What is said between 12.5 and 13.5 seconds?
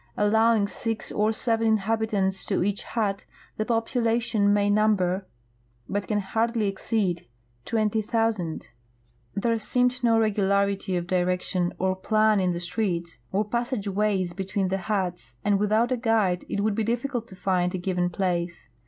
the streets or